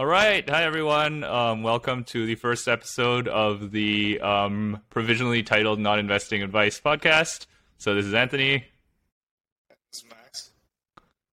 [0.00, 0.48] All right.
[0.48, 1.24] Hi, everyone.
[1.24, 7.44] Um, welcome to the first episode of the um, provisionally titled Not Investing Advice podcast.
[7.76, 8.64] So, this is Anthony.
[9.68, 10.50] This is Max.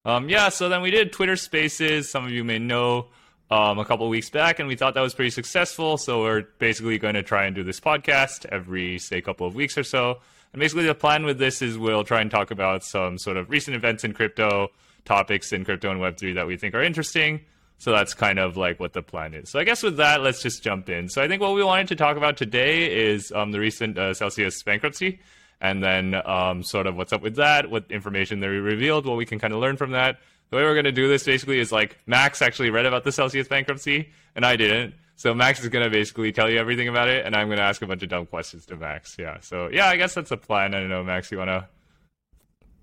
[0.04, 2.12] Um, yeah, so then we did Twitter Spaces.
[2.12, 3.08] Some of you may know
[3.50, 5.98] um, a couple weeks back, and we thought that was pretty successful.
[5.98, 9.78] So, we're basically going to try and do this podcast every, say, couple of weeks
[9.78, 10.18] or so.
[10.52, 13.50] And basically, the plan with this is we'll try and talk about some sort of
[13.50, 14.72] recent events in crypto,
[15.06, 17.46] topics in crypto and Web3 that we think are interesting.
[17.80, 19.50] So that's kind of like what the plan is.
[19.52, 21.10] So I guess with that, let's just jump in.
[21.10, 24.14] So I think what we wanted to talk about today is um, the recent uh,
[24.16, 25.20] Celsius bankruptcy,
[25.62, 29.26] and then um, sort of what's up with that, what information they revealed, what we
[29.26, 30.18] can kind of learn from that.
[30.50, 33.12] The way we're going to do this basically is like Max actually read about the
[33.12, 34.96] Celsius bankruptcy, and I didn't.
[35.16, 37.64] So Max is going to basically tell you everything about it, and I'm going to
[37.64, 39.18] ask a bunch of dumb questions to Max.
[39.20, 39.40] Yeah.
[39.42, 40.74] So yeah, I guess that's the plan.
[40.74, 41.32] I don't know, Max.
[41.32, 41.68] You want to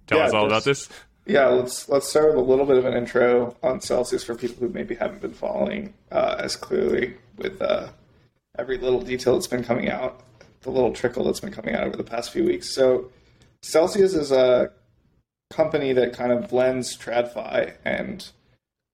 [0.06, 0.88] tell Yeah, us all about this?
[1.26, 4.56] Yeah, let's let's start with a little bit of an intro on Celsius for people
[4.66, 7.88] who maybe haven't been following uh, as clearly with uh,
[8.58, 10.20] every little detail that's been coming out,
[10.60, 12.74] the little trickle that's been coming out over the past few weeks.
[12.74, 13.10] So,
[13.62, 14.70] Celsius is a
[15.50, 18.28] company that kind of blends TradFi and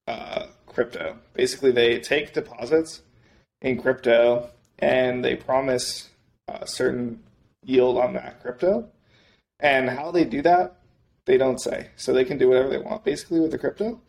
[0.07, 1.17] uh, crypto.
[1.35, 3.03] Basically, they take deposits
[3.61, 6.11] in crypto and they promise
[6.47, 7.25] a certain
[7.65, 8.89] yield on that crypto.
[9.59, 10.80] And how they do that
[11.25, 11.89] they don't say.
[11.97, 14.01] So they can do whatever they want basically with the crypto.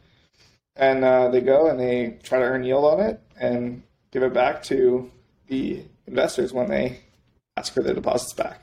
[0.75, 4.33] And uh, they go and they try to earn yield on it and give it
[4.33, 5.11] back to
[5.47, 6.99] the investors when they
[7.57, 8.61] ask for their deposits back.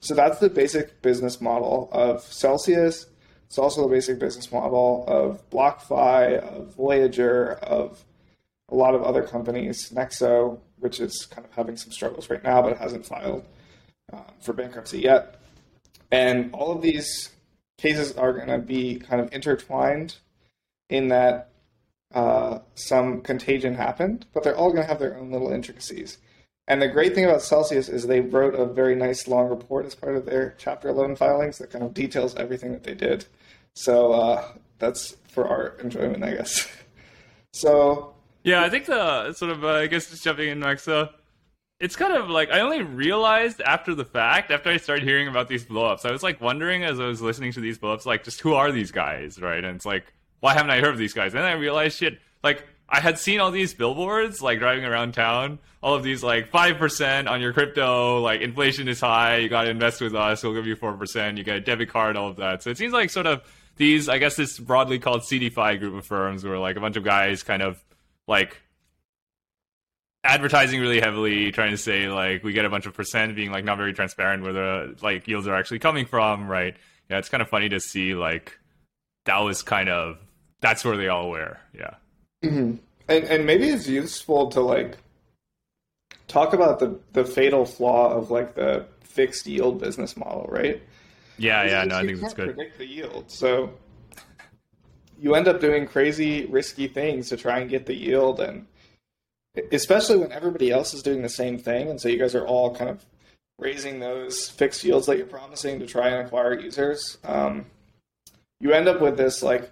[0.00, 3.06] So that's the basic business model of Celsius.
[3.46, 8.04] It's also the basic business model of BlockFi, of Voyager, of
[8.68, 12.60] a lot of other companies, Nexo, which is kind of having some struggles right now,
[12.60, 13.46] but it hasn't filed
[14.12, 15.40] uh, for bankruptcy yet.
[16.10, 17.30] And all of these
[17.78, 20.16] cases are going to be kind of intertwined
[20.88, 21.50] in that
[22.14, 26.18] uh, some contagion happened, but they're all going to have their own little intricacies.
[26.68, 29.94] And the great thing about Celsius is they wrote a very nice long report as
[29.94, 33.26] part of their Chapter 11 filings that kind of details everything that they did.
[33.74, 34.48] So uh,
[34.78, 36.68] that's for our enjoyment, I guess.
[37.52, 40.88] so Yeah, I think the sort of uh, I guess just jumping in next.
[40.88, 41.08] Uh,
[41.78, 45.48] it's kind of like I only realized after the fact, after I started hearing about
[45.48, 48.40] these blowups, I was like wondering as I was listening to these blowups, like just
[48.40, 49.62] who are these guys, right?
[49.62, 51.34] And it's like why haven't I heard of these guys?
[51.34, 55.12] And then I realized shit, like I had seen all these billboards like driving around
[55.12, 59.48] town, all of these like five percent on your crypto, like inflation is high, you
[59.48, 62.16] got to invest with us, we'll give you four percent, you get a debit card,
[62.16, 62.62] all of that.
[62.62, 63.42] So it seems like sort of
[63.76, 67.04] these, I guess, this broadly called CeDeFi group of firms, where like a bunch of
[67.04, 67.82] guys kind of
[68.26, 68.60] like
[70.26, 73.64] advertising really heavily, trying to say like we get a bunch of percent, being like
[73.64, 76.76] not very transparent where the like yields are actually coming from, right?
[77.08, 78.58] Yeah, it's kind of funny to see like
[79.24, 80.18] that was kind of
[80.60, 81.58] that's where they all were.
[81.74, 81.94] Yeah.
[82.44, 82.76] Mm-hmm.
[83.08, 84.98] and and maybe it's useful to like
[86.28, 90.82] talk about the the fatal flaw of like the fixed yield business model, right?
[91.38, 92.54] Yeah, yeah, no, I think that's good.
[92.54, 93.74] Predict the yield, so
[95.18, 98.66] you end up doing crazy, risky things to try and get the yield, and
[99.72, 102.74] especially when everybody else is doing the same thing, and so you guys are all
[102.74, 103.04] kind of
[103.58, 107.18] raising those fixed yields that you're promising to try and acquire users.
[107.24, 107.66] Um,
[108.60, 109.70] you end up with this like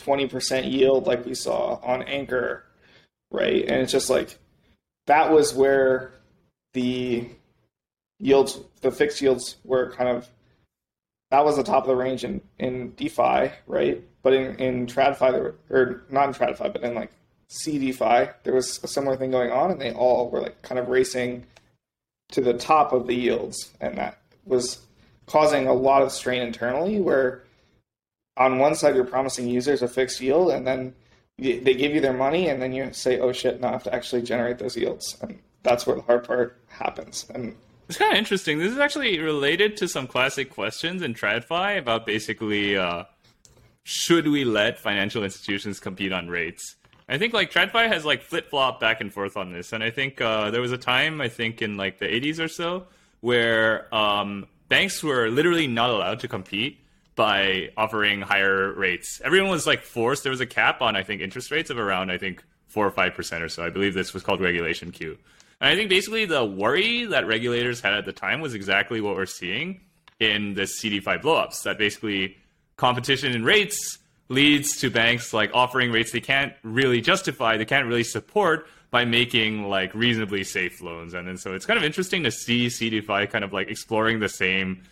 [0.00, 2.64] 20% yield, like we saw on Anchor,
[3.30, 3.62] right?
[3.62, 4.38] And it's just like
[5.06, 6.12] that was where
[6.74, 7.28] the
[8.18, 10.28] yields, the fixed yields were kind of
[11.30, 14.04] that was the top of the range in, in DeFi, right?
[14.22, 17.10] But in, in TradFi, or not in TradFi, but in like
[17.62, 20.88] CeDeFi, there was a similar thing going on, and they all were like kind of
[20.88, 21.46] racing
[22.32, 24.84] to the top of the yields, and that was
[25.26, 27.00] causing a lot of strain internally.
[27.00, 27.44] Where
[28.36, 30.94] on one side you're promising users a fixed yield, and then
[31.38, 33.94] they give you their money, and then you say, "Oh shit, now I have to
[33.94, 37.26] actually generate those yields," and that's where the hard part happens.
[37.34, 37.56] And
[37.88, 38.58] It's kind of interesting.
[38.58, 43.04] This is actually related to some classic questions in TradFi about basically uh,
[43.84, 46.76] should we let financial institutions compete on rates?
[47.08, 49.90] I think like TradFi has like flip flop back and forth on this, and I
[49.90, 52.86] think uh, there was a time I think in like the 80s or so
[53.20, 56.78] where um, banks were literally not allowed to compete
[57.16, 59.20] by offering higher rates.
[59.24, 60.22] Everyone was like forced.
[60.22, 62.90] There was a cap on I think interest rates of around I think four or
[62.90, 63.64] five percent or so.
[63.64, 65.18] I believe this was called Regulation Q.
[65.60, 69.14] And I think basically the worry that regulators had at the time was exactly what
[69.14, 69.80] we're seeing
[70.20, 71.62] in the CeDeFi blowups.
[71.62, 72.36] That basically
[72.76, 73.98] competition in rates
[74.28, 79.04] leads to banks like offering rates they can't really justify, they can't really support by
[79.04, 81.14] making like reasonably safe loans.
[81.14, 84.28] And then so it's kind of interesting to see CeDeFi kind of like exploring the
[84.28, 84.82] same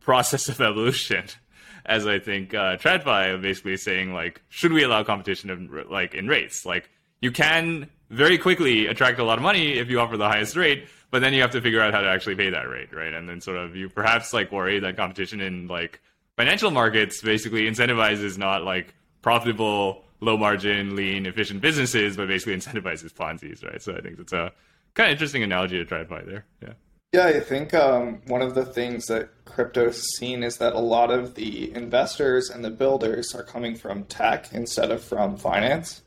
[0.00, 1.24] process of evolution
[1.86, 6.26] as I think uh, TradFi basically saying like, should we allow competition in, like in
[6.26, 6.66] rates?
[6.66, 6.90] Like
[7.20, 10.88] you can very quickly attract a lot of money if you offer the highest rate,
[11.10, 13.12] but then you have to figure out how to actually pay that rate, right?
[13.12, 16.00] And then sort of you perhaps like worry that competition in like
[16.36, 23.12] financial markets basically incentivizes not like profitable, low margin, lean, efficient businesses, but basically incentivizes
[23.12, 23.82] Ponzi's, right?
[23.82, 24.52] So I think it's a
[24.94, 26.46] kind of interesting analogy to try find there.
[26.62, 26.72] Yeah.
[27.12, 31.10] Yeah, I think um, one of the things that crypto's seen is that a lot
[31.10, 36.02] of the investors and the builders are coming from tech instead of from finance,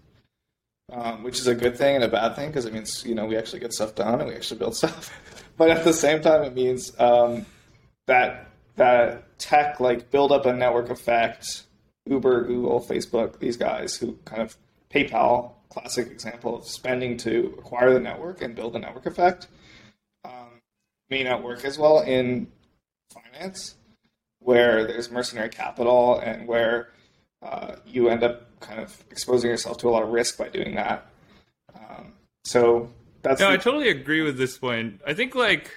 [0.91, 3.25] um, which is a good thing and a bad thing because it means you know
[3.25, 5.11] we actually get stuff done and we actually build stuff.
[5.57, 7.45] but at the same time, it means um,
[8.05, 8.48] that
[8.79, 11.63] that tech like build up a network effect.
[12.05, 14.57] Uber, Google, Facebook, these guys who kind of
[14.91, 19.47] PayPal, classic example of spending to acquire the network and build a network effect
[21.09, 22.47] may not work as well in
[23.11, 23.75] finance,
[24.39, 26.89] where there's mercenary capital and where
[27.41, 30.75] uh, you end up kind of exposing yourself to a lot of risk by doing
[30.75, 31.09] that.
[31.75, 32.89] Um, so
[33.21, 33.39] that's.
[33.39, 35.01] No, the- I totally agree with this point.
[35.05, 35.71] I think like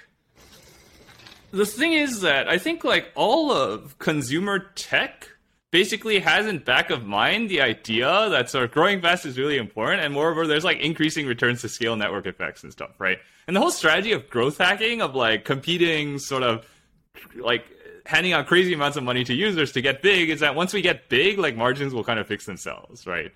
[1.53, 5.29] the thing is that I think like all of consumer tech
[5.71, 9.57] basically has in back of mind the idea that sort of growing fast is really
[9.57, 13.19] important, and moreover, there's like increasing returns to scale network effects and stuff, right?
[13.47, 16.67] And the whole strategy of growth hacking, of like competing, sort of
[17.35, 17.65] like
[18.05, 20.81] handing out crazy amounts of money to users to get big, is that once we
[20.81, 23.31] get big, like margins will kind of fix themselves, right?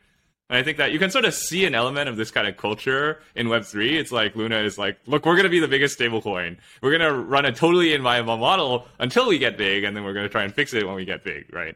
[0.49, 2.55] And I think that you can sort of see an element of this kind of
[2.55, 3.99] culture in Web3.
[3.99, 6.57] It's like Luna is like, look, we're going to be the biggest stablecoin.
[6.81, 10.13] We're going to run a totally inviolable model until we get big, and then we're
[10.13, 11.75] going to try and fix it when we get big, right?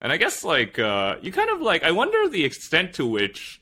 [0.00, 3.60] And I guess like uh, you kind of like I wonder the extent to which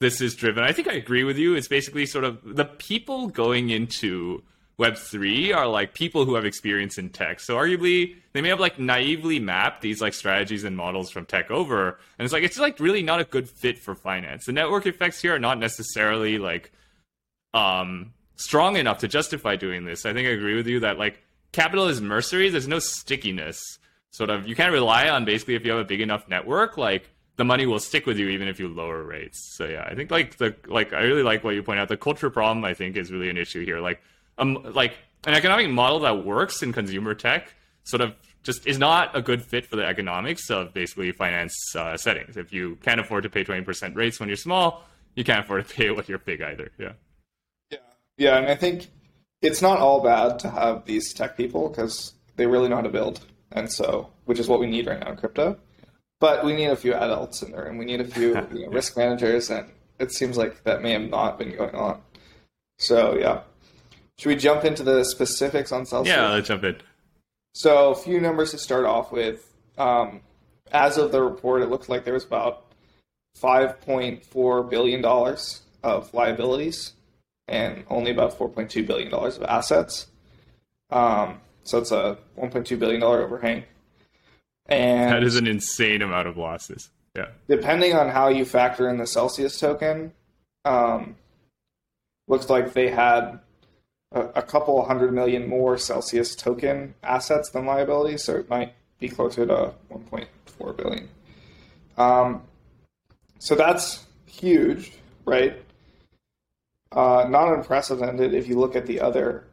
[0.00, 0.62] this is driven.
[0.62, 1.54] I think I agree with you.
[1.54, 4.42] It's basically sort of the people going into
[4.78, 7.40] Web three are like people who have experience in tech.
[7.40, 11.50] So arguably they may have like naively mapped these like strategies and models from tech
[11.50, 14.46] over, and it's like it's like really not a good fit for finance.
[14.46, 16.72] The network effects here are not necessarily like
[17.54, 20.06] um strong enough to justify doing this.
[20.06, 21.22] I think I agree with you that like
[21.52, 22.48] capital is mercenary.
[22.48, 23.78] There's no stickiness
[24.10, 27.10] sort of you can't rely on basically if you have a big enough network like
[27.36, 30.10] the money will stick with you even if you lower rates so yeah i think
[30.10, 32.96] like the like i really like what you point out the culture problem i think
[32.96, 34.00] is really an issue here like
[34.38, 34.94] um like
[35.26, 37.54] an economic model that works in consumer tech
[37.84, 41.96] sort of just is not a good fit for the economics of basically finance uh,
[41.96, 42.36] settings.
[42.36, 45.74] If you can't afford to pay 20% rates when you're small you can't afford to
[45.76, 46.70] pay it when you're big either.
[46.78, 46.92] Yeah.
[47.70, 47.78] Yeah.
[48.16, 48.88] Yeah and i think
[49.42, 52.88] it's not all bad to have these tech people because they really know how to
[52.88, 53.20] build
[53.52, 55.56] and so which is what we need right now in crypto.
[56.20, 58.68] But we need a few adults in there, and we need a few you know,
[58.72, 62.00] risk managers, and it seems like that may have not been going on.
[62.78, 63.40] So yeah,
[64.18, 66.16] should we jump into the specifics on Celsius?
[66.16, 66.76] Yeah, let's jump in.
[67.54, 69.44] So a few numbers to start off with.
[69.76, 70.20] Um,
[70.72, 72.64] as of the report, it looks like there was about
[73.36, 76.92] five point four billion dollars of liabilities
[77.46, 80.08] and only about four point two billion dollars of assets.
[80.90, 83.64] Um, so it's a 1.2 billion dollar overhang.
[84.66, 86.88] And that is an insane amount of losses.
[87.14, 87.28] Yeah.
[87.46, 90.12] Depending on how you factor in the Celsius token,
[90.64, 91.16] um,
[92.26, 93.40] looks like they had
[94.12, 99.08] a, a couple hundred million more Celsius token assets than liabilities, so it might be
[99.08, 101.08] closer to 1.4 billion.
[101.96, 102.42] Um,
[103.38, 104.92] so that's huge,
[105.24, 105.62] right?
[106.90, 109.44] Uh, not unprecedented if you look at the other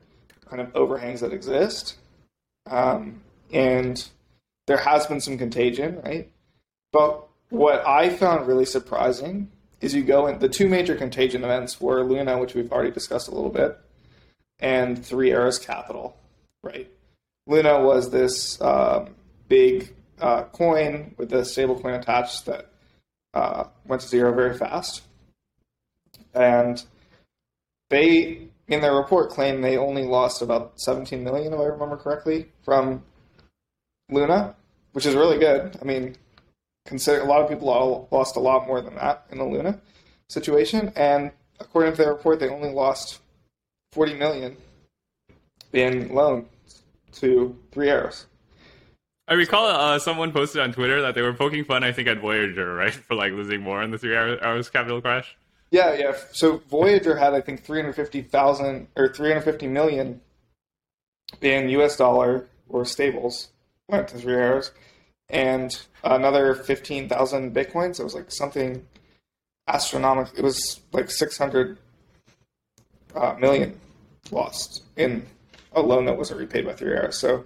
[0.50, 1.98] kind of overhangs that exist.
[2.68, 3.22] Um,
[3.52, 4.08] and
[4.68, 6.32] there has been some contagion, right?
[6.92, 11.80] But what I found really surprising is you go in the two major contagion events
[11.80, 13.78] were Luna, which we've already discussed a little bit,
[14.60, 16.18] and Three Arrows Capital,
[16.64, 16.90] right?
[17.48, 19.16] Luna was this um,
[19.48, 22.72] big uh, coin with a stable coin attached that
[23.34, 25.04] uh, went to zero very fast.
[26.34, 26.84] And
[27.90, 32.48] they in their report claim they only lost about 17 million, if I remember correctly,
[32.64, 33.04] from
[34.10, 34.56] Luna,
[34.94, 35.78] which is really good.
[35.82, 36.16] I mean,
[36.86, 39.80] consider a lot of people lost a lot more than that in the Luna
[40.30, 43.20] situation, and according to their report, they only lost
[43.96, 44.58] 40 million
[45.72, 46.46] in loan
[47.14, 48.26] to Three Arrows.
[49.28, 52.20] I recall uh, someone posted on Twitter that they were poking fun, I think, at
[52.20, 55.38] Voyager, right, for like losing more in the Three Arrows capital crash.
[55.72, 56.14] Yeah, yeah.
[56.34, 60.22] So Voyager had I think 350,000 or 350 million
[61.42, 63.50] in US dollar or stables
[63.88, 64.72] went to three arrows
[65.30, 68.00] and another 15,000 bitcoins.
[68.00, 68.86] It was like something
[69.68, 70.38] astronomical.
[70.38, 71.78] It was like 600
[73.16, 73.80] uh, million
[74.32, 75.26] lost in
[75.74, 77.20] a loan that wasn't repaid by three arrows.
[77.20, 77.46] So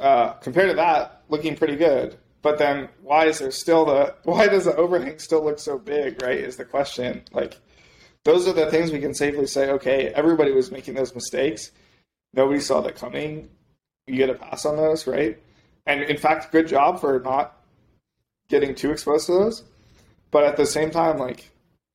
[0.00, 2.16] uh, compared to that, looking pretty good.
[2.40, 6.22] but then why is there still the why does the overhang still look so big?
[6.22, 6.38] Right?
[6.38, 7.22] Is the question.
[7.32, 7.58] Like
[8.24, 9.70] those are the things we can safely say.
[9.70, 11.70] Okay, everybody was making those mistakes.
[12.34, 13.48] Nobody saw that coming.
[14.06, 15.38] You get a pass on those, right?
[15.86, 17.56] And in fact, good job for not
[18.48, 19.64] getting too exposed to those.
[20.30, 21.50] But at the same time, like,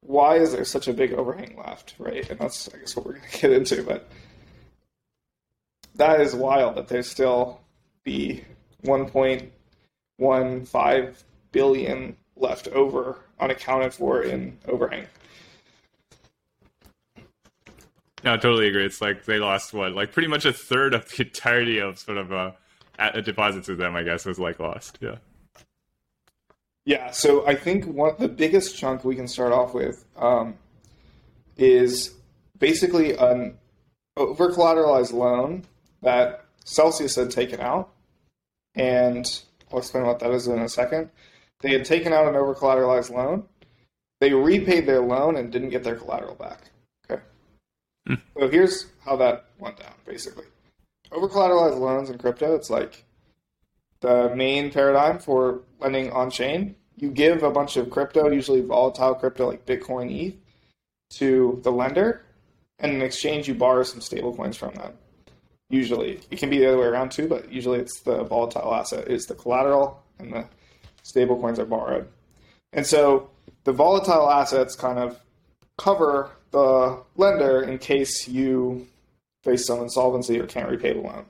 [0.05, 2.29] why is there such a big overhang left, right?
[2.29, 3.83] And that's, I guess, what we're going to get into.
[3.83, 4.07] But
[5.95, 7.61] that is wild that there's still
[8.03, 8.43] the
[8.83, 15.05] 1.15 billion left over unaccounted for in overhang.
[18.23, 18.85] No, I totally agree.
[18.85, 22.17] It's like they lost what, like pretty much a third of the entirety of sort
[22.17, 22.51] of uh,
[23.21, 23.95] deposits with them.
[23.95, 24.97] I guess was like lost.
[25.01, 25.17] Yeah.
[26.85, 27.11] Yeah.
[27.11, 30.55] So I think one the biggest chunk we can start off with um,
[31.57, 32.13] is
[32.57, 33.57] basically an
[34.17, 35.63] over collateralized loan
[36.01, 37.91] that Celsius had taken out,
[38.75, 39.25] and
[39.71, 41.09] I'll explain what that is in a second.
[41.61, 43.45] They had taken out an over collateralized loan.
[44.19, 46.71] They repaid their loan and didn't get their collateral back.
[48.07, 48.15] Hmm.
[48.37, 50.45] So here's how that went down, basically.
[51.11, 53.05] Over collateralized loans in crypto, it's like
[54.03, 56.75] the main paradigm for lending on chain.
[56.97, 60.35] You give a bunch of crypto, usually volatile crypto like Bitcoin, ETH,
[61.17, 62.25] to the lender,
[62.79, 64.93] and in exchange, you borrow some stablecoins from them.
[65.69, 69.07] Usually, it can be the other way around too, but usually it's the volatile asset
[69.07, 70.45] is the collateral, and the
[71.03, 72.07] stablecoins are borrowed.
[72.73, 73.29] And so
[73.63, 75.17] the volatile assets kind of
[75.77, 78.85] cover the lender in case you
[79.43, 81.25] face some insolvency or can't repay the loan.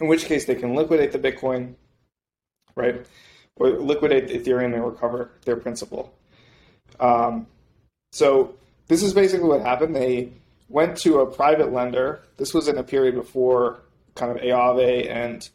[0.00, 1.74] In which case, they can liquidate the Bitcoin,
[2.74, 3.06] right,
[3.56, 6.14] or liquidate the Ethereum and recover their principal.
[7.00, 7.46] Um,
[8.12, 8.54] so
[8.88, 9.96] this is basically what happened.
[9.96, 10.32] They
[10.68, 12.22] went to a private lender.
[12.36, 13.80] This was in a period before
[14.14, 15.48] kind of Aave and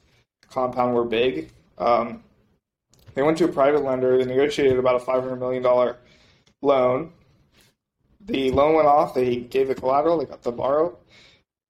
[0.50, 1.52] Compound were big.
[1.78, 2.24] Um,
[3.14, 4.18] they went to a private lender.
[4.18, 5.96] They negotiated about a $500 million
[6.62, 7.12] loan
[8.26, 9.14] the loan went off.
[9.14, 10.20] They gave the collateral.
[10.20, 10.98] They got the borrow.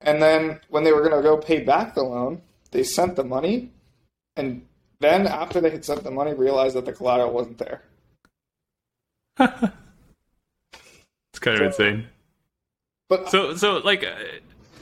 [0.01, 3.23] And then when they were going to go pay back the loan, they sent the
[3.23, 3.71] money.
[4.35, 4.65] And
[4.99, 7.81] then after they had sent the money, realized that the collateral wasn't there.
[9.39, 12.07] it's kind of so, insane.
[13.09, 14.03] But so so like.
[14.03, 14.15] Uh,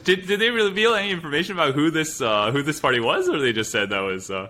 [0.04, 3.40] did, did they reveal any information about who this uh, who this party was, or
[3.40, 4.32] they just said that was?
[4.32, 4.50] Uh...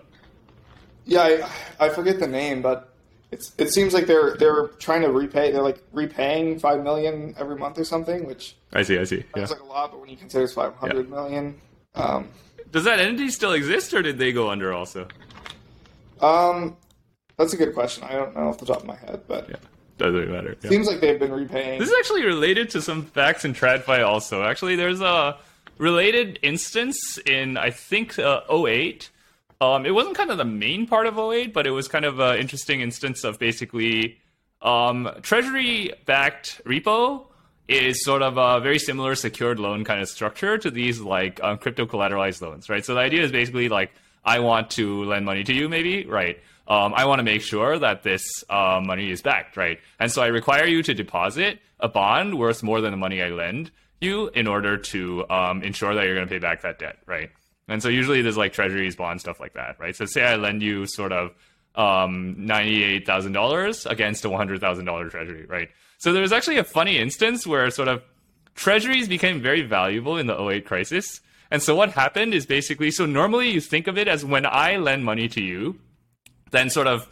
[1.05, 2.93] Yeah, I, I forget the name, but
[3.31, 5.51] it's it seems like they're they're trying to repay.
[5.51, 8.97] They're like repaying five million every month or something, which I see.
[8.97, 9.23] I see.
[9.35, 9.45] Yeah.
[9.45, 11.15] like a lot, but when you consider it's five hundred yeah.
[11.15, 11.61] million,
[11.95, 12.29] um,
[12.71, 15.07] does that entity still exist, or did they go under also?
[16.21, 16.77] Um,
[17.37, 18.03] that's a good question.
[18.03, 19.55] I don't know off the top of my head, but yeah.
[19.97, 20.55] Doesn't matter.
[20.63, 20.69] Yeah.
[20.69, 21.77] Seems like they've been repaying.
[21.77, 24.43] This is actually related to some facts in TradFi also.
[24.43, 25.37] Actually, there's a
[25.77, 29.09] related instance in I think uh, 08
[29.61, 32.19] um, it wasn't kind of the main part of 08, but it was kind of
[32.19, 34.17] an interesting instance of basically
[34.61, 37.25] um, treasury backed repo
[37.69, 41.57] is sort of a very similar secured loan kind of structure to these like um,
[41.57, 42.83] crypto collateralized loans, right?
[42.83, 43.91] So the idea is basically like
[44.25, 46.39] I want to lend money to you, maybe, right?
[46.67, 49.79] Um, I want to make sure that this uh, money is backed, right?
[49.99, 53.29] And so I require you to deposit a bond worth more than the money I
[53.29, 53.71] lend
[54.01, 57.29] you in order to um, ensure that you're going to pay back that debt, right?
[57.67, 59.95] And so usually there's like treasuries, bonds, stuff like that, right?
[59.95, 61.31] So say I lend you sort of
[61.75, 65.69] um, $98,000 against a $100,000 treasury, right?
[65.99, 68.01] So there was actually a funny instance where sort of
[68.55, 71.21] treasuries became very valuable in the 08 crisis.
[71.51, 74.77] And so what happened is basically, so normally you think of it as when I
[74.77, 75.79] lend money to you,
[76.51, 77.07] then sort of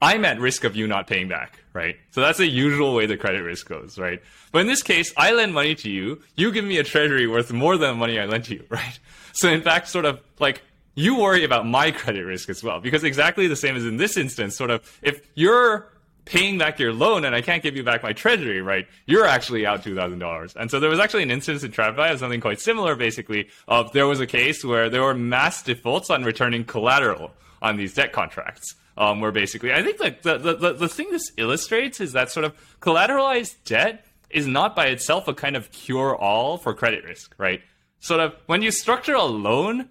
[0.00, 1.96] I'm at risk of you not paying back, right?
[2.12, 4.22] So that's the usual way the credit risk goes, right?
[4.52, 7.52] But in this case, I lend money to you, you give me a treasury worth
[7.52, 8.98] more than the money I lent you, right?
[9.32, 10.62] So in fact, sort of like
[10.94, 14.16] you worry about my credit risk as well, because exactly the same as in this
[14.16, 15.88] instance, sort of if you're
[16.28, 18.86] paying back your loan and I can't give you back my treasury, right?
[19.06, 20.54] You're actually out two thousand dollars.
[20.54, 23.92] And so there was actually an instance in TradFi of something quite similar, basically, of
[23.92, 28.12] there was a case where there were mass defaults on returning collateral on these debt
[28.12, 28.76] contracts.
[28.96, 32.44] Um, where basically, I think that the, the, the thing this illustrates is that sort
[32.44, 37.32] of collateralized debt is not by itself a kind of cure all for credit risk,
[37.38, 37.62] right?
[38.00, 39.88] sort of when you structure a loan,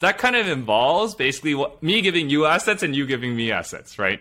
[0.00, 3.98] that kind of involves basically what, me giving you assets and you giving me assets,
[3.98, 4.20] right?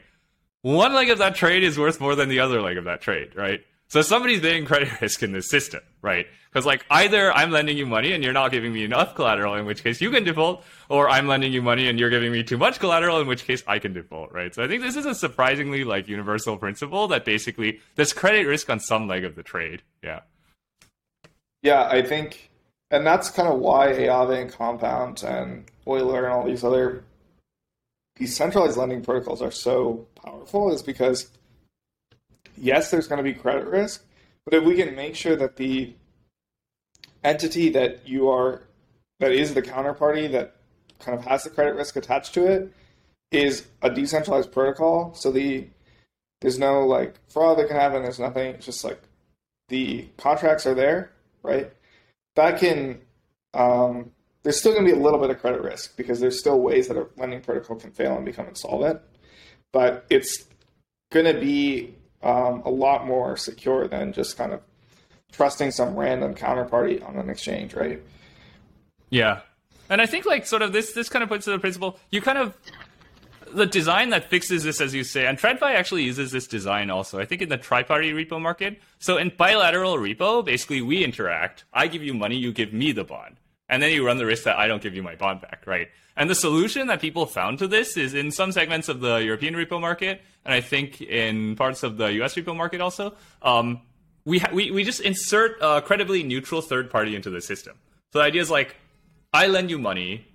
[0.65, 3.35] One leg of that trade is worth more than the other leg of that trade,
[3.35, 3.63] right?
[3.87, 6.25] So somebody's being credit risk in this system, right?
[6.49, 9.67] Because like either I'm lending you money and you're not giving me enough collateral, in
[9.67, 12.57] which case you can default, or I'm lending you money and you're giving me too
[12.57, 14.55] much collateral, in which case I can default, right?
[14.55, 18.67] So I think this is a surprisingly like universal principle that basically there's credit risk
[18.67, 19.83] on some leg of the trade.
[20.03, 20.21] Yeah.
[21.61, 22.49] Yeah, I think
[22.89, 27.03] and that's kind of why Aave and Compound and Euler and all these other
[28.15, 31.29] decentralized lending protocols are so powerful is because
[32.57, 34.03] yes, there's going to be credit risk,
[34.45, 35.93] but if we can make sure that the
[37.23, 38.63] entity that you are
[39.19, 40.55] that is the counterparty that
[40.99, 42.71] kind of has the credit risk attached to it
[43.31, 45.67] is a decentralized protocol, so the
[46.41, 48.03] there's no like fraud that can happen.
[48.03, 48.55] There's nothing.
[48.55, 49.01] It's just like
[49.69, 51.71] the contracts are there, right?
[52.35, 53.01] That can
[53.53, 54.11] um,
[54.45, 56.87] there's still going to be a little bit of credit risk because there's still ways
[56.87, 59.01] that a lending protocol can fail and become insolvent.
[59.73, 60.45] But it's
[61.11, 64.61] going to be um, a lot more secure than just kind of
[65.31, 68.03] trusting some random counterparty on an exchange, right?
[69.09, 69.41] Yeah,
[69.89, 72.21] and I think like sort of this this kind of puts to the principle you
[72.21, 72.55] kind of
[73.51, 77.19] the design that fixes this, as you say, and TradFi actually uses this design also.
[77.19, 78.79] I think in the tri-party repo market.
[78.99, 81.63] So in bilateral repo, basically we interact.
[81.73, 83.37] I give you money, you give me the bond
[83.69, 85.87] and then you run the risk that I don't give you my bond back, right?
[86.17, 89.53] And the solution that people found to this is in some segments of the European
[89.53, 93.81] repo market, and I think in parts of the US repo market also, um,
[94.23, 97.75] we, ha- we, we just insert a credibly neutral third party into the system.
[98.13, 98.75] So the idea is like,
[99.33, 100.25] I lend you money,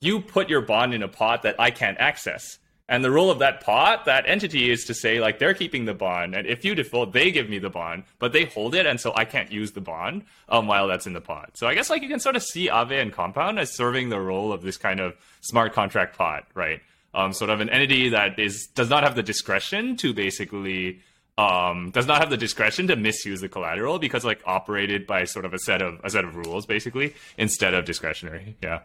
[0.00, 2.58] you put your bond in a pot that I can't access.
[2.90, 5.94] And the role of that pot, that entity, is to say like they're keeping the
[5.94, 9.00] bond, and if you default, they give me the bond, but they hold it, and
[9.00, 11.52] so I can't use the bond um, while that's in the pot.
[11.54, 14.20] So I guess like you can sort of see Aave and Compound as serving the
[14.20, 16.80] role of this kind of smart contract pot, right?
[17.14, 21.00] Um, sort of an entity that is does not have the discretion to basically
[21.38, 25.44] um, does not have the discretion to misuse the collateral because like operated by sort
[25.44, 28.56] of a set of a set of rules basically instead of discretionary.
[28.60, 28.80] Yeah.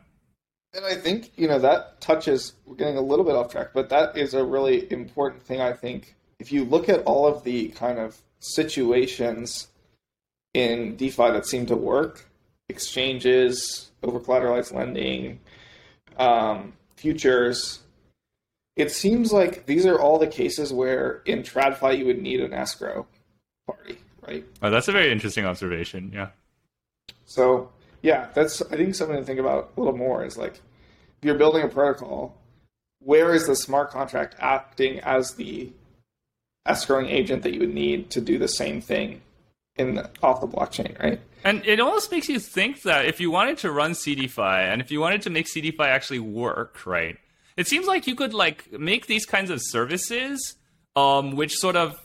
[0.75, 3.89] And I think, you know, that touches, we're getting a little bit off track, but
[3.89, 6.15] that is a really important thing, I think.
[6.39, 9.69] If you look at all of the kind of situations
[10.53, 12.25] in DeFi that seem to work,
[12.67, 15.39] exchanges, over collateralized lending,
[16.17, 17.79] um, futures,
[18.75, 22.53] it seems like these are all the cases where in TradFi you would need an
[22.53, 23.07] escrow
[23.65, 24.43] party, right?
[24.61, 26.11] Oh, that's a very interesting observation.
[26.13, 26.29] Yeah.
[27.25, 30.59] So yeah, that's I think something to think about a little more is like
[31.25, 32.37] you're building a protocol,
[32.99, 35.71] where is the smart contract acting as the
[36.67, 39.21] escrowing agent that you would need to do the same thing
[39.75, 41.19] in the, off the blockchain, right?
[41.43, 44.91] And it almost makes you think that if you wanted to run CeDeFi and if
[44.91, 47.17] you wanted to make CeDeFi actually work, right?
[47.57, 50.55] It seems like you could like make these kinds of services,
[50.95, 51.95] um, which sort of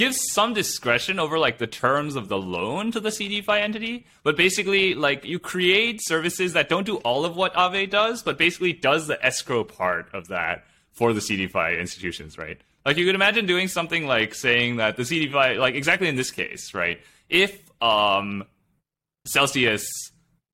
[0.00, 4.34] gives some discretion over like the terms of the loan to the CeDeFi entity, but
[4.34, 8.72] basically like you create services that don't do all of what Aave does, but basically
[8.72, 12.58] does the escrow part of that for the CeDeFi institutions, right?
[12.86, 16.30] Like you could imagine doing something like saying that the CeDeFi, like exactly in this
[16.30, 16.98] case, right?
[17.28, 18.44] If um,
[19.26, 19.86] Celsius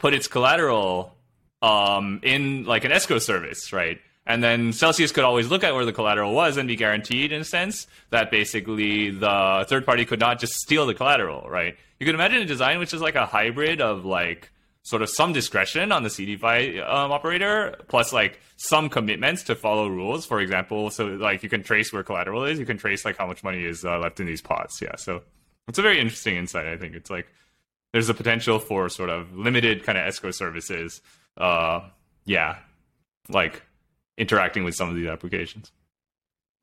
[0.00, 1.14] put its collateral
[1.62, 4.00] um, in like an escrow service, right?
[4.26, 7.42] And then Celsius could always look at where the collateral was and be guaranteed, in
[7.42, 11.76] a sense, that basically the third party could not just steal the collateral, right?
[12.00, 14.50] You could imagine a design which is like a hybrid of like
[14.82, 19.88] sort of some discretion on the CeDeFi um, operator, plus like some commitments to follow
[19.88, 20.26] rules.
[20.26, 23.26] For example, so like you can trace where collateral is, you can trace like how
[23.26, 24.80] much money is uh, left in these pots.
[24.82, 25.22] Yeah, so
[25.68, 26.66] it's a very interesting insight.
[26.66, 27.26] I think it's like
[27.92, 31.00] there's a potential for sort of limited kind of escrow services.
[31.36, 31.80] Uh,
[32.24, 32.58] yeah,
[33.28, 33.62] like
[34.18, 35.72] interacting with some of these applications.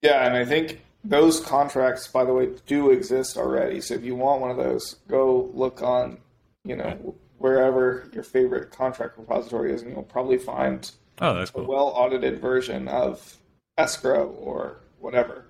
[0.01, 3.81] Yeah, and I think those contracts, by the way, do exist already.
[3.81, 6.17] So if you want one of those, go look on,
[6.65, 10.89] you know, wherever your favorite contract repository is, and you'll probably find
[11.19, 11.63] oh, that's cool.
[11.63, 13.37] a well audited version of
[13.77, 15.45] escrow or whatever.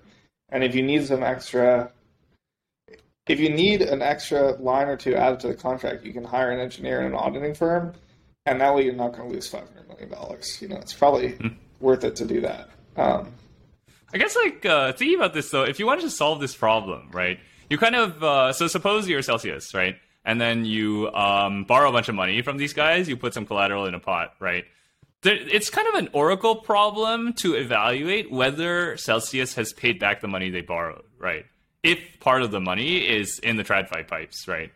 [0.50, 1.90] And if you need some extra,
[3.26, 6.50] if you need an extra line or two added to the contract, you can hire
[6.50, 7.94] an engineer and an auditing firm,
[8.46, 10.58] and that way you're not going to lose five hundred million dollars.
[10.60, 11.32] You know, it's probably.
[11.32, 12.68] Mm worth it to do that.
[12.96, 13.32] Um,
[14.12, 17.10] I guess like uh, thinking about this though, if you wanted to solve this problem,
[17.12, 17.40] right?
[17.68, 19.96] You kind of uh, so suppose you're Celsius, right?
[20.24, 23.08] And then you um, borrow a bunch of money from these guys.
[23.08, 24.64] You put some collateral in a pot, right?
[25.22, 30.28] There, it's kind of an oracle problem to evaluate whether Celsius has paid back the
[30.28, 31.44] money they borrowed, right?
[31.82, 34.70] If part of the money is in the TradFi pipes, right?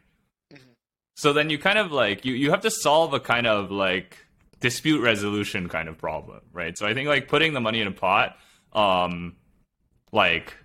[0.52, 0.70] Mm-hmm.
[1.14, 4.18] So then you kind of like you you have to solve a kind of like
[4.60, 6.76] dispute resolution kind of problem, right?
[6.76, 8.36] So I think like putting the money in a pot,
[8.72, 9.36] um,
[10.12, 10.56] like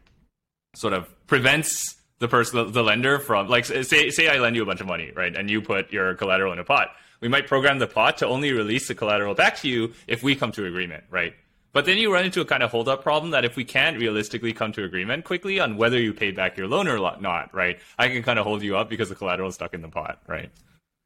[0.75, 4.65] sort of prevents the person, the lender from like say say I lend you a
[4.65, 6.89] bunch of money, right, and you put your collateral in a pot.
[7.21, 10.35] We might program the pot to only release the collateral back to you if we
[10.35, 11.33] come to agreement, right?
[11.73, 13.97] But then you run into a kind of hold up problem that if we can't
[13.97, 17.79] realistically come to agreement quickly on whether you paid back your loan or not, right?
[17.97, 20.21] I can kind of hold you up because the collateral is stuck in the pot,
[20.27, 20.51] right?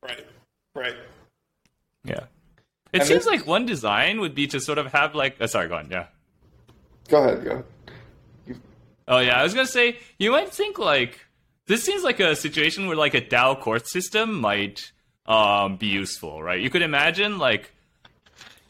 [0.04, 0.26] Right.
[0.76, 0.96] Right.
[2.04, 2.26] Yeah.
[2.94, 5.38] It and seems like one design would be to sort of have like.
[5.40, 5.90] Uh, sorry, go on.
[5.90, 6.08] Yeah.
[7.10, 7.44] Go ahead.
[7.44, 7.64] Go.
[9.08, 11.26] Oh yeah, I was gonna say you might think like
[11.68, 14.92] this seems like a situation where like a DAO court system might
[15.26, 16.60] um, be useful, right?
[16.60, 17.72] You could imagine like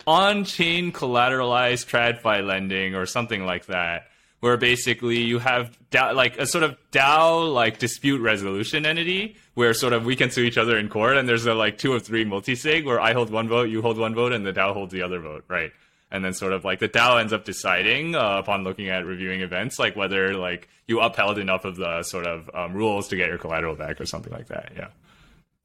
[0.06, 4.08] on-chain collateralized TradFi lending or something like that,
[4.40, 9.74] where basically you have DAO, like a sort of DAO like dispute resolution entity where
[9.74, 12.00] sort of we can sue each other in court, and there's a like two or
[12.00, 14.94] three multi-sig where I hold one vote, you hold one vote, and the DAO holds
[14.94, 15.72] the other vote, right?
[16.12, 19.42] and then sort of like the DAO ends up deciding uh, upon looking at reviewing
[19.42, 23.28] events, like whether like you upheld enough of the sort of um, rules to get
[23.28, 24.72] your collateral back or something like that.
[24.76, 24.88] Yeah,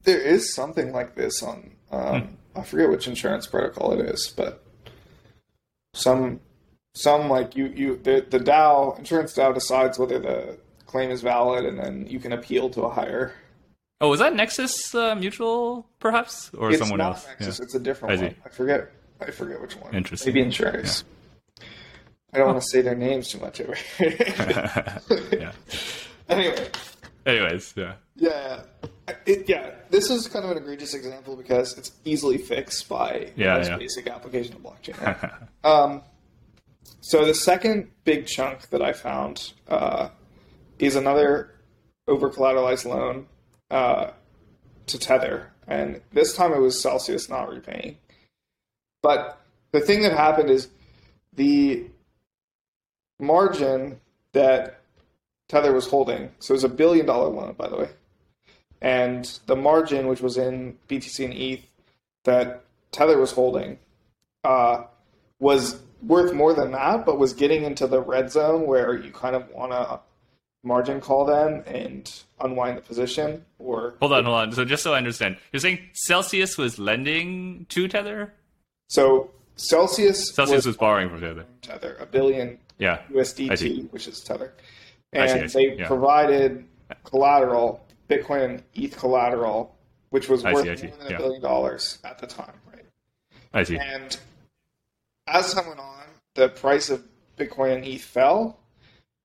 [0.03, 2.59] there is something like this on um, hmm.
[2.59, 4.63] I forget which insurance protocol it is, but
[5.93, 6.41] some
[6.95, 11.65] some like you you the the DAO insurance DAO decides whether the claim is valid,
[11.65, 13.33] and then you can appeal to a higher.
[14.01, 17.25] Oh, was that Nexus uh, Mutual, perhaps, or it's someone else?
[17.27, 17.63] Nexus, yeah.
[17.63, 18.35] It's a different I one.
[18.45, 19.95] I forget I forget which one.
[19.95, 20.33] Interesting.
[20.33, 21.03] Maybe insurance.
[21.59, 21.65] Yeah.
[22.33, 22.51] I don't oh.
[22.53, 23.61] want to say their names too much.
[23.99, 25.51] yeah.
[26.29, 26.69] Anyway.
[27.25, 27.93] Anyways, yeah.
[28.15, 28.63] Yeah.
[29.25, 33.63] It, yeah, this is kind of an egregious example because it's easily fixed by yeah,
[33.63, 33.77] yeah.
[33.77, 34.99] basic application of blockchain.
[35.01, 35.31] Right?
[35.63, 36.01] um,
[37.03, 40.07] so the second big chunk that I found uh,
[40.79, 41.53] is another
[42.07, 43.27] over collateralized loan
[43.69, 44.11] uh,
[44.87, 47.97] to Tether, and this time it was Celsius not repaying.
[49.01, 49.37] But
[49.73, 50.69] the thing that happened is
[51.33, 51.87] the
[53.19, 53.99] margin
[54.31, 54.79] that
[55.49, 57.89] Tether was holding, so it was a billion dollar loan, by the way,
[58.81, 61.67] and the margin, which was in BTC and ETH,
[62.23, 62.63] that
[62.93, 63.77] Tether was holding,
[64.45, 64.85] uh,
[65.41, 69.35] was worth more than that, but was getting into the red zone where you kind
[69.35, 69.99] of want to
[70.65, 74.93] margin call them and unwind the position or hold on hold on so just so
[74.93, 78.33] i understand you're saying celsius was lending to tether
[78.87, 81.45] so Celsius Celsius was, was borrowing from Tether.
[81.61, 83.01] Tether, a billion yeah.
[83.11, 84.53] USDT, which is Tether,
[85.11, 85.67] and I see, I see.
[85.67, 85.87] they yeah.
[85.87, 86.65] provided
[87.03, 89.75] collateral, Bitcoin and ETH collateral,
[90.09, 91.17] which was worth more than a yeah.
[91.17, 92.85] billion dollars at the time, right?
[93.53, 93.77] I see.
[93.77, 94.17] And
[95.27, 96.03] as time went on,
[96.35, 97.03] the price of
[97.37, 98.59] Bitcoin and ETH fell,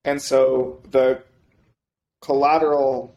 [0.03, 1.23] and so the
[2.21, 3.15] collateral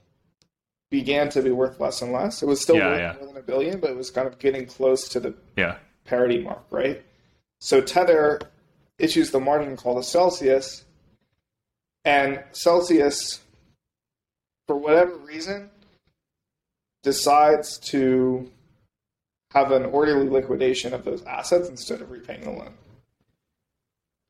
[0.90, 2.42] began to be worth less and less.
[2.42, 3.12] It was still yeah, worth yeah.
[3.18, 6.42] more than a billion, but it was kind of getting close to the yeah parity
[6.42, 7.02] mark, right?
[7.60, 8.40] So Tether
[8.98, 10.84] issues the margin call to Celsius,
[12.04, 13.40] and Celsius,
[14.66, 15.70] for whatever reason,
[17.02, 18.50] decides to
[19.54, 22.74] have an orderly liquidation of those assets instead of repaying the loan.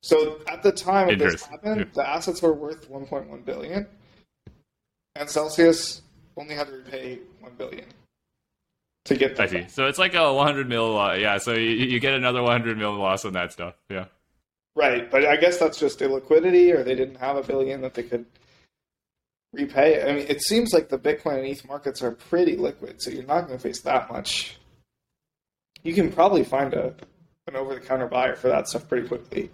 [0.02, 1.86] So at the time of this happened, yeah.
[1.94, 3.86] the assets were worth 1.1 billion,
[5.14, 6.02] and Celsius
[6.36, 7.84] only had to repay 1 billion
[9.04, 9.48] to get that.
[9.48, 9.68] I see.
[9.68, 10.98] So it's like a 100 mil.
[10.98, 11.38] Uh, yeah.
[11.38, 13.74] So you, you get another 100 mil loss on that stuff.
[13.88, 14.06] Yeah.
[14.74, 18.02] Right, but I guess that's just illiquidity, or they didn't have a billion that they
[18.02, 18.24] could
[19.52, 20.02] repay.
[20.02, 23.24] I mean, it seems like the Bitcoin and ETH markets are pretty liquid, so you're
[23.24, 24.56] not going to face that much.
[25.82, 26.94] You can probably find a
[27.48, 29.50] an over the counter buyer for that stuff pretty quickly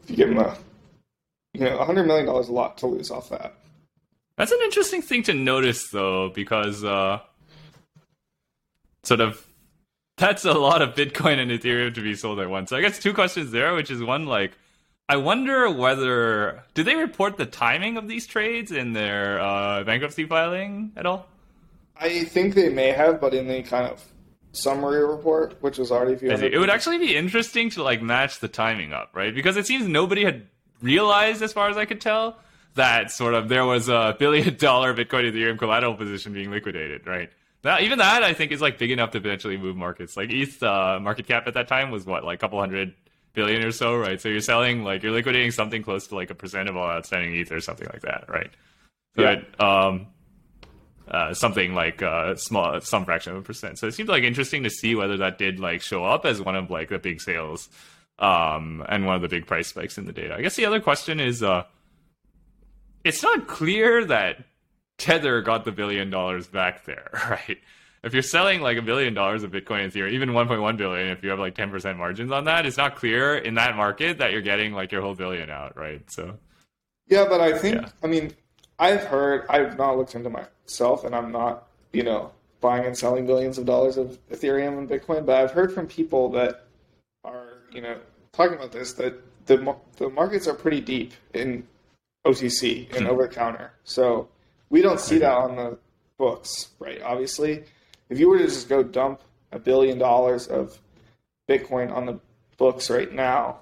[0.00, 0.56] if you give them a
[1.56, 3.54] you know, hundred million dollars a lot to lose off that.
[4.36, 7.20] That's an interesting thing to notice, though, because uh,
[9.02, 9.46] sort of
[10.18, 12.70] that's a lot of Bitcoin and Ethereum to be sold at once.
[12.70, 14.52] So I guess two questions there, which is one like
[15.08, 20.26] I wonder whether do they report the timing of these trades in their uh, bankruptcy
[20.26, 21.26] filing at all?
[21.98, 24.04] I think they may have, but in the kind of
[24.56, 26.42] summary report, which was already viewed.
[26.42, 29.34] It would actually be interesting to like match the timing up, right?
[29.34, 30.46] Because it seems nobody had
[30.82, 32.38] realized, as far as I could tell,
[32.74, 37.30] that sort of there was a billion dollar Bitcoin Ethereum collateral position being liquidated, right?
[37.64, 40.16] Now, even that I think is like big enough to potentially move markets.
[40.16, 42.94] Like ETH uh, market cap at that time was what like a couple hundred
[43.34, 44.20] billion or so, right?
[44.20, 47.34] So you're selling like you're liquidating something close to like a percent of all outstanding
[47.34, 48.50] ETH or something like that, right?
[49.16, 49.42] So yeah.
[49.58, 50.06] Um,
[51.08, 53.78] uh, something like uh, small, some fraction of a percent.
[53.78, 56.56] So it seemed like interesting to see whether that did like show up as one
[56.56, 57.68] of like the big sales
[58.18, 60.34] um, and one of the big price spikes in the data.
[60.34, 61.64] I guess the other question is, uh,
[63.04, 64.44] it's not clear that
[64.98, 67.58] Tether got the billion dollars back there, right?
[68.02, 71.22] If you're selling like a billion dollars of Bitcoin and Ethereum, even 1.1 billion, if
[71.22, 74.42] you have like 10% margins on that, it's not clear in that market that you're
[74.42, 76.08] getting like your whole billion out, right?
[76.10, 76.38] So,
[77.08, 77.88] yeah, but I think, yeah.
[78.02, 78.32] I mean,
[78.78, 83.26] I've heard, I've not looked into myself, and I'm not, you know, buying and selling
[83.26, 86.66] billions of dollars of Ethereum and Bitcoin, but I've heard from people that
[87.24, 87.98] are, you know,
[88.32, 89.14] talking about this that
[89.46, 91.66] the the markets are pretty deep in
[92.26, 93.10] OTC and hmm.
[93.10, 93.72] over the counter.
[93.84, 94.28] So
[94.68, 95.78] we don't see that on the
[96.18, 97.00] books, right?
[97.02, 97.64] Obviously,
[98.08, 100.78] if you were to just go dump a billion dollars of
[101.48, 102.18] Bitcoin on the
[102.58, 103.58] books right now,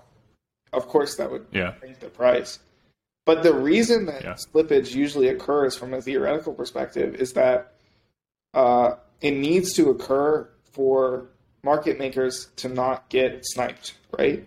[0.72, 1.74] of course that would Yeah.
[1.82, 2.58] raise the price.
[3.26, 4.34] But the reason that Yeah.
[4.34, 7.72] slippage usually occurs from a theoretical perspective is that
[8.52, 11.28] uh, it needs to occur for
[11.62, 14.46] market makers to not get sniped, right?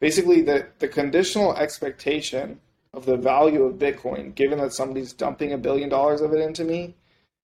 [0.00, 2.60] Basically, the, the conditional expectation
[2.94, 6.64] of the value of Bitcoin, given that somebody's dumping a billion dollars of it into
[6.64, 6.94] me,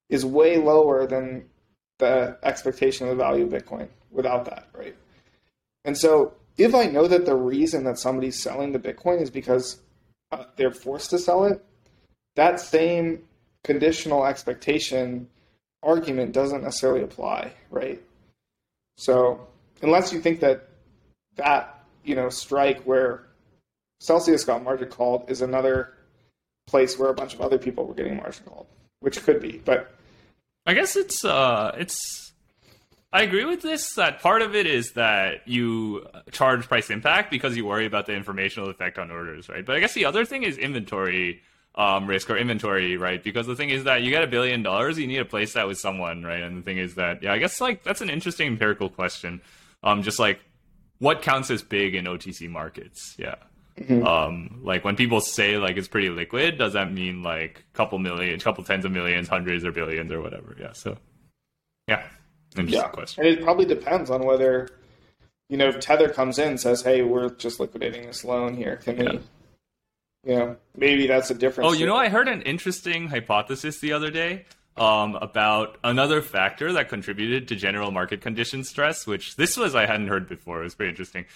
[0.08, 1.44] is way lower than
[1.98, 4.96] the expectation of the value of Bitcoin without that, right?
[5.84, 9.80] And so, if I know that the reason that somebody's selling the Bitcoin is because
[10.32, 11.64] uh, they're forced to sell it,
[12.37, 13.22] that same
[13.62, 15.28] conditional expectation
[15.82, 18.02] argument doesn't necessarily apply, right?
[18.96, 19.46] So,
[19.82, 20.68] unless you think that
[21.37, 23.26] that, you know, strike where
[24.00, 25.94] Celsius got margin called is another
[26.66, 28.66] place where a bunch of other people were getting margin called,
[29.00, 29.94] which could be, but
[30.66, 32.23] I guess it's uh it's
[33.14, 37.57] I agree with this that part of it is that you charge price impact because
[37.57, 39.64] you worry about the informational effect on orders, right?
[39.64, 41.40] But I guess the other thing is inventory
[41.77, 43.22] um, risk or inventory, right?
[43.22, 45.68] Because the thing is that you get a billion dollars, you need to place that
[45.68, 46.42] with someone, right?
[46.42, 49.40] And the thing is that yeah, I guess like that's an interesting empirical question.
[49.85, 50.40] Um, just like
[50.98, 53.14] what counts as big in OTC markets?
[53.16, 53.37] Yeah.
[54.05, 58.00] Um, like when people say like it's pretty liquid, does that mean like a couple
[58.00, 60.57] million, couple tens of millions, hundreds or billions or whatever?
[60.59, 60.72] Yeah.
[60.72, 60.96] So,
[61.87, 62.03] yeah,
[62.56, 62.88] interesting yeah.
[62.88, 63.24] question.
[63.24, 64.68] And it probably depends on whether,
[65.48, 68.76] you know, if Tether comes in and says, hey, we're just liquidating this loan here.
[68.76, 69.10] Can Yeah.
[69.12, 69.20] we,
[70.32, 71.70] you know, maybe that's a difference.
[71.70, 76.72] Oh, you know, I heard an interesting hypothesis the other day um, about another factor
[76.72, 80.60] that contributed to general market condition stress, which this was I hadn't heard before.
[80.60, 81.26] It was pretty interesting.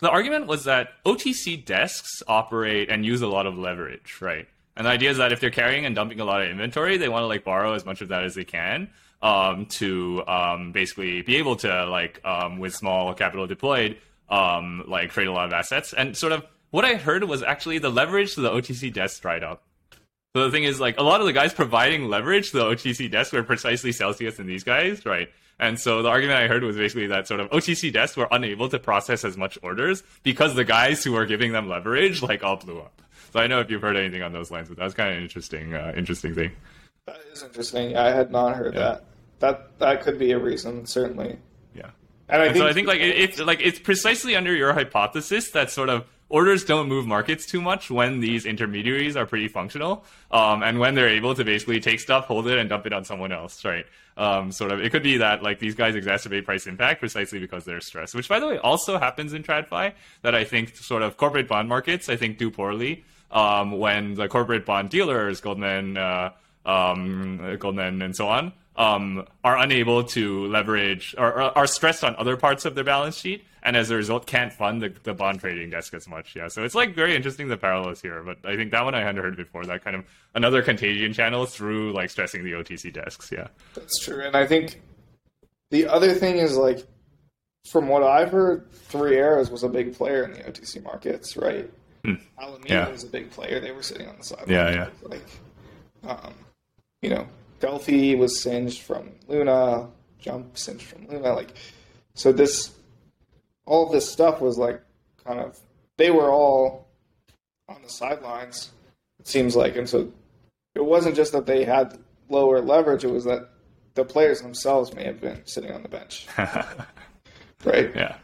[0.00, 4.46] The argument was that OTC desks operate and use a lot of leverage, right?
[4.76, 7.08] And the idea is that if they're carrying and dumping a lot of inventory, they
[7.08, 8.88] want to like borrow as much of that as they can
[9.22, 15.10] um, to um, basically be able to like um, with small capital deployed, um, like
[15.10, 15.92] trade a lot of assets.
[15.92, 19.42] And sort of what I heard was actually the leverage to the OTC desk dried
[19.42, 19.62] up.
[20.36, 23.10] So the thing is, like, a lot of the guys providing leverage to the OTC
[23.10, 25.30] desk were precisely Celsius and these guys, right?
[25.58, 28.68] And so the argument I heard was basically that sort of OTC desks were unable
[28.68, 32.56] to process as much orders because the guys who were giving them leverage, like, all
[32.56, 33.00] blew up.
[33.32, 35.16] So I know if you've heard anything on those lines, but that was kind of
[35.16, 36.52] an interesting, uh, interesting thing.
[37.12, 37.96] That is interesting.
[37.96, 38.80] I had not heard Yeah.
[38.80, 39.04] that.
[39.40, 41.38] That that could be a reason, certainly.
[41.74, 41.90] Yeah.
[42.28, 44.72] And I And think, so I think like it, it's like it's precisely under your
[44.72, 49.48] hypothesis that sort of orders don't move markets too much when these intermediaries are pretty
[49.48, 52.92] functional, um, and when they're able to basically take stuff, hold it, and dump it
[52.92, 53.86] on someone else, right?
[54.18, 57.64] Um, sort of, it could be that like these guys exacerbate price impact precisely because
[57.64, 59.92] they're stressed, which by the way also happens in TradFi.
[60.22, 64.26] That I think sort of corporate bond markets I think do poorly um, when the
[64.28, 66.30] corporate bond dealers, Goldman, uh,
[66.66, 72.36] um, Goldman, and so on, um, are unable to leverage or, are stressed on other
[72.36, 75.70] parts of their balance sheet, and as a result, can't fund the, the bond trading
[75.70, 76.36] desk as much.
[76.36, 78.22] Yeah, so it's like very interesting the parallels here.
[78.22, 79.64] But I think that one I hadn't heard before.
[79.64, 83.30] That kind of another contagion channel through like stressing the OTC desks.
[83.32, 84.22] Yeah, That's true.
[84.24, 84.80] And I think
[85.70, 86.86] the other thing is like,
[87.72, 91.68] from what I've heard, Three Arrows was a big player in the OTC markets, right?
[92.04, 92.64] Alameda Hmm.
[92.66, 92.88] Yeah.
[92.88, 93.58] was a big player.
[93.60, 94.44] They were sitting on the side.
[94.48, 94.88] Yeah, yeah.
[95.02, 95.26] Like,
[96.06, 96.32] um,
[97.02, 97.26] you know,
[97.60, 101.32] Delphi was singed from Luna, Jump singed from Luna.
[101.34, 101.54] Like,
[102.14, 102.72] so this,
[103.66, 104.80] all this stuff was like
[105.24, 105.58] kind of,
[105.96, 106.88] they were all
[107.68, 108.70] on the sidelines,
[109.18, 109.76] it seems like.
[109.76, 110.10] And so
[110.74, 113.50] it wasn't just that they had lower leverage, it was that
[113.94, 116.26] the players themselves may have been sitting on the bench,
[117.64, 117.90] right?
[117.94, 118.16] yeah,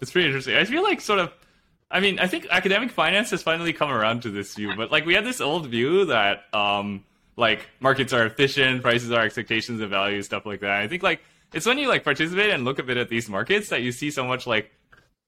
[0.00, 0.56] it's pretty interesting.
[0.56, 1.32] I feel like sort of.
[1.88, 5.06] I mean, I think academic finance has finally come around to this view, but like
[5.06, 7.04] we had this old view that um
[7.36, 10.80] like markets are efficient, prices are expectations of value, stuff like that.
[10.80, 11.22] I think like
[11.52, 14.10] it's when you like participate and look a bit at these markets that you see
[14.10, 14.70] so much like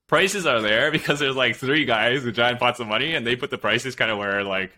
[0.06, 3.36] prices are there because there's like three guys with giant pots of money and they
[3.36, 4.72] put the prices kind of where like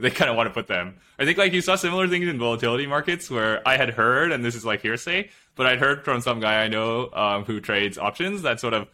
[0.00, 0.96] they kind of want to put them.
[1.18, 4.44] I think like you saw similar things in volatility markets where I had heard, and
[4.44, 7.98] this is like hearsay, but I'd heard from some guy I know um, who trades
[7.98, 8.88] options that sort of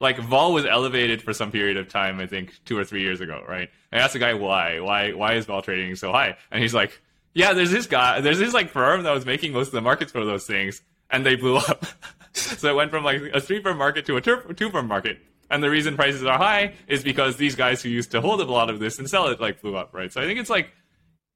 [0.00, 2.20] like vol was elevated for some period of time.
[2.20, 3.70] I think two or three years ago, right?
[3.92, 6.36] I asked the guy why, why, why is vol trading so high?
[6.50, 7.00] And he's like,
[7.34, 10.12] yeah, there's this guy, there's this like firm that was making most of the markets
[10.12, 11.84] for those things, and they blew up.
[12.32, 15.18] so it went from like a three firm market to a two firm market.
[15.50, 18.48] And the reason prices are high is because these guys who used to hold up
[18.48, 20.10] a lot of this and sell it like blew up, right?
[20.10, 20.70] So I think it's like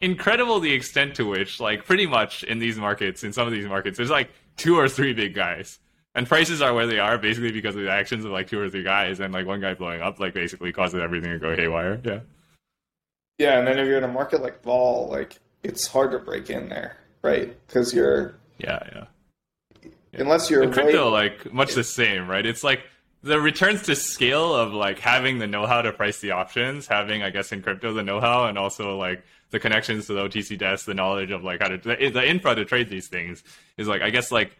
[0.01, 3.67] incredible the extent to which, like, pretty much in these markets, in some of these
[3.67, 5.79] markets, there's like two or three big guys.
[6.15, 8.71] And prices are where they are basically because of the actions of like two or
[8.71, 12.01] three guys, and like one guy blowing up, like basically causes everything to go haywire.
[12.03, 12.21] Yeah.
[13.39, 16.51] Yeah, and then if you're in a market like vol, like it's hard to break
[16.51, 17.55] in there, right?
[17.67, 19.05] Because you're Yeah, yeah.
[20.15, 22.45] unless you're In crypto, way- like much the same, right?
[22.47, 22.81] It's like
[23.23, 27.31] the returns to scale of like having the know-how to price the options, having I
[27.31, 30.95] guess in crypto the know-how, and also like the connections to the OTC desk, the
[30.95, 33.43] knowledge of like how to the, the infra to trade these things
[33.77, 34.57] is like I guess like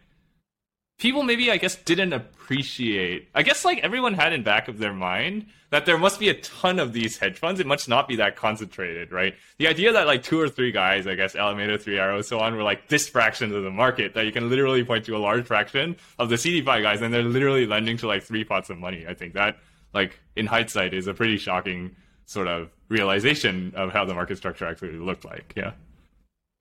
[0.97, 3.29] people maybe I guess didn't appreciate.
[3.35, 6.33] I guess like everyone had in back of their mind that there must be a
[6.41, 7.59] ton of these hedge funds.
[7.59, 9.35] It must not be that concentrated, right?
[9.57, 12.55] The idea that like two or three guys, I guess Alameda, Three Arrows, so on,
[12.55, 15.45] were like this fraction of the market that you can literally point to a large
[15.45, 19.05] fraction of the CeFi guys, and they're literally lending to like three pots of money.
[19.07, 19.57] I think that
[19.93, 24.65] like in hindsight is a pretty shocking sort of realization of how the market structure
[24.65, 25.53] actually looked like.
[25.55, 25.71] Yeah.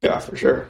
[0.03, 0.69] Yeah, for sure.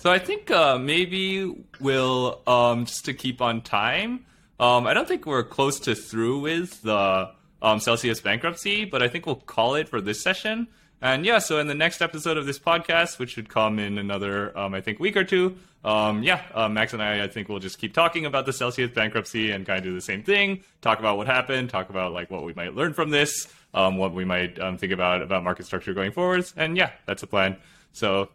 [0.00, 4.24] So I think uh, maybe we'll um, just to keep on time.
[4.58, 9.08] Um, I don't think we're close to through with the um, Celsius bankruptcy, but I
[9.08, 10.68] think we'll call it for this session.
[11.02, 14.56] And yeah, so in the next episode of this podcast, which should come in another,
[14.58, 17.58] um, I think, week or two, um, yeah, uh, Max and I, I think we'll
[17.58, 20.64] just keep talking about the Celsius bankruptcy and kind of do the same thing.
[20.80, 21.68] Talk about what happened.
[21.68, 23.48] Talk about like what we might learn from this.
[23.74, 26.54] Um, what we might um, think about about market structure going forwards.
[26.56, 27.58] And yeah, that's the plan.
[27.92, 28.30] So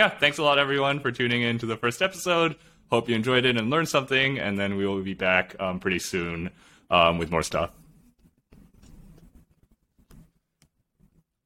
[0.00, 2.56] yeah, thanks a lot, everyone, for tuning in to the first episode.
[2.90, 5.98] Hope you enjoyed it and learned something, and then we will be back um, pretty
[5.98, 6.48] soon
[6.90, 7.70] um, with more stuff.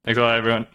[0.04, 0.68] Thanks a lot, everyone.